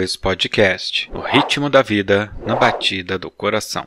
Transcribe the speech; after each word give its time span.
2 0.00 0.16
Podcast 0.16 1.10
O 1.12 1.20
ritmo 1.20 1.68
da 1.68 1.82
vida 1.82 2.32
na 2.46 2.56
batida 2.56 3.18
do 3.18 3.30
coração. 3.30 3.86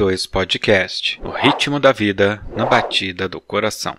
2 0.00 0.24
Podcast 0.28 1.20
O 1.22 1.28
ritmo 1.28 1.78
da 1.78 1.92
vida 1.92 2.42
na 2.56 2.64
batida 2.64 3.28
do 3.28 3.38
coração. 3.38 3.98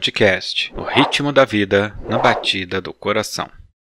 Podcast 0.00 0.72
O 0.74 0.82
ritmo 0.82 1.30
da 1.30 1.44
vida 1.44 1.94
na 2.08 2.16
batida 2.16 2.80
do 2.80 2.90
coração. 2.90 3.50